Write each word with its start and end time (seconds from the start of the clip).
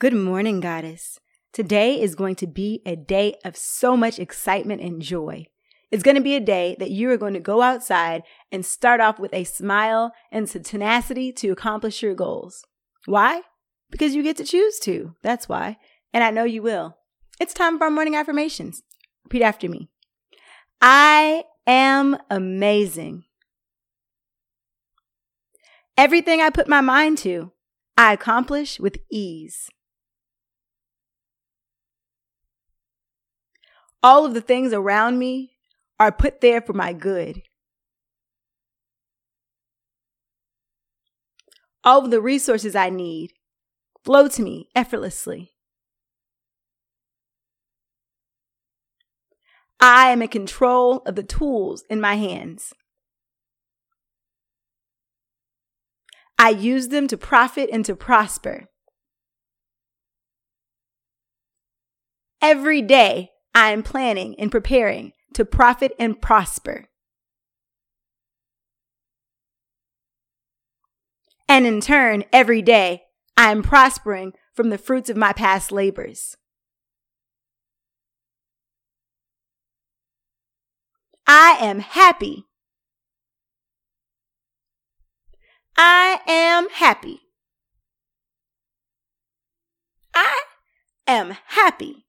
Good 0.00 0.14
morning, 0.14 0.60
Goddess. 0.60 1.18
Today 1.52 2.00
is 2.00 2.14
going 2.14 2.36
to 2.36 2.46
be 2.46 2.82
a 2.86 2.94
day 2.94 3.34
of 3.44 3.56
so 3.56 3.96
much 3.96 4.20
excitement 4.20 4.80
and 4.80 5.02
joy. 5.02 5.46
It's 5.90 6.04
going 6.04 6.14
to 6.14 6.20
be 6.20 6.36
a 6.36 6.40
day 6.40 6.76
that 6.78 6.92
you 6.92 7.10
are 7.10 7.16
going 7.16 7.34
to 7.34 7.40
go 7.40 7.62
outside 7.62 8.22
and 8.52 8.64
start 8.64 9.00
off 9.00 9.18
with 9.18 9.34
a 9.34 9.42
smile 9.42 10.12
and 10.30 10.48
some 10.48 10.62
tenacity 10.62 11.32
to 11.32 11.48
accomplish 11.50 12.00
your 12.00 12.14
goals. 12.14 12.64
Why? 13.06 13.40
Because 13.90 14.14
you 14.14 14.22
get 14.22 14.36
to 14.36 14.44
choose 14.44 14.78
to. 14.84 15.16
That's 15.24 15.48
why. 15.48 15.78
And 16.12 16.22
I 16.22 16.30
know 16.30 16.44
you 16.44 16.62
will. 16.62 16.96
It's 17.40 17.52
time 17.52 17.76
for 17.76 17.86
our 17.86 17.90
morning 17.90 18.14
affirmations. 18.14 18.84
Repeat 19.24 19.42
after 19.42 19.68
me. 19.68 19.88
I 20.80 21.42
am 21.66 22.18
amazing. 22.30 23.24
Everything 25.96 26.40
I 26.40 26.50
put 26.50 26.68
my 26.68 26.82
mind 26.82 27.18
to, 27.18 27.50
I 27.96 28.12
accomplish 28.12 28.78
with 28.78 28.98
ease. 29.10 29.68
All 34.02 34.24
of 34.24 34.34
the 34.34 34.40
things 34.40 34.72
around 34.72 35.18
me 35.18 35.52
are 35.98 36.12
put 36.12 36.40
there 36.40 36.60
for 36.60 36.72
my 36.72 36.92
good. 36.92 37.42
All 41.82 42.04
of 42.04 42.10
the 42.10 42.20
resources 42.20 42.76
I 42.76 42.90
need 42.90 43.32
flow 44.04 44.28
to 44.28 44.42
me 44.42 44.68
effortlessly. 44.74 45.52
I 49.80 50.10
am 50.10 50.22
in 50.22 50.28
control 50.28 51.02
of 51.06 51.14
the 51.14 51.22
tools 51.22 51.84
in 51.88 52.00
my 52.00 52.16
hands. 52.16 52.72
I 56.38 56.50
use 56.50 56.88
them 56.88 57.08
to 57.08 57.16
profit 57.16 57.68
and 57.72 57.84
to 57.84 57.96
prosper. 57.96 58.66
Every 62.40 62.82
day, 62.82 63.30
I 63.58 63.72
am 63.72 63.82
planning 63.82 64.36
and 64.38 64.52
preparing 64.52 65.14
to 65.34 65.44
profit 65.44 65.92
and 65.98 66.22
prosper. 66.22 66.88
And 71.48 71.66
in 71.66 71.80
turn, 71.80 72.22
every 72.32 72.62
day, 72.62 73.02
I 73.36 73.50
am 73.50 73.64
prospering 73.64 74.34
from 74.54 74.70
the 74.70 74.78
fruits 74.78 75.10
of 75.10 75.16
my 75.16 75.32
past 75.32 75.72
labors. 75.72 76.36
I 81.26 81.56
am 81.60 81.80
happy. 81.80 82.44
I 85.76 86.20
am 86.28 86.68
happy. 86.70 87.22
I 90.14 90.44
am 91.08 91.36
happy. 91.46 92.04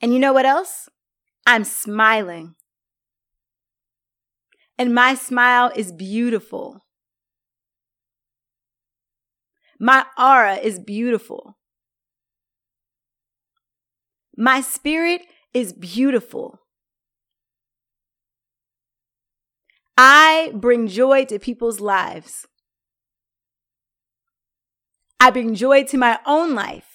And 0.00 0.12
you 0.12 0.18
know 0.18 0.32
what 0.32 0.46
else? 0.46 0.88
I'm 1.46 1.64
smiling. 1.64 2.54
And 4.78 4.94
my 4.94 5.14
smile 5.14 5.72
is 5.74 5.92
beautiful. 5.92 6.84
My 9.80 10.04
aura 10.18 10.56
is 10.56 10.78
beautiful. 10.78 11.56
My 14.36 14.60
spirit 14.60 15.22
is 15.52 15.72
beautiful. 15.72 16.60
I 19.96 20.52
bring 20.54 20.86
joy 20.86 21.24
to 21.24 21.40
people's 21.40 21.80
lives. 21.80 22.46
I 25.18 25.30
bring 25.30 25.56
joy 25.56 25.82
to 25.84 25.98
my 25.98 26.20
own 26.24 26.54
life. 26.54 26.87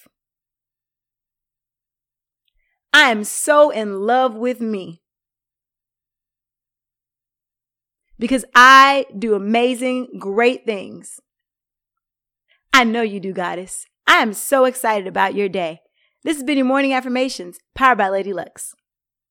I 2.94 3.10
am 3.10 3.24
so 3.24 3.70
in 3.70 4.02
love 4.02 4.36
with 4.36 4.60
me. 4.60 5.02
Because 8.20 8.44
I 8.54 9.06
do 9.18 9.34
amazing, 9.34 10.20
great 10.20 10.64
things. 10.64 11.18
I 12.72 12.84
know 12.84 13.02
you 13.02 13.18
do, 13.18 13.32
Goddess. 13.32 13.86
I 14.06 14.18
am 14.22 14.32
so 14.32 14.64
excited 14.64 15.08
about 15.08 15.34
your 15.34 15.48
day. 15.48 15.80
This 16.22 16.36
has 16.36 16.44
been 16.44 16.56
your 16.56 16.66
morning 16.66 16.92
affirmations, 16.92 17.58
powered 17.74 17.98
by 17.98 18.10
Lady 18.10 18.32
Lux. 18.32 18.76